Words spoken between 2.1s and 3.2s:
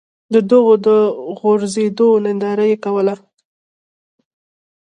ننداره یې کوله.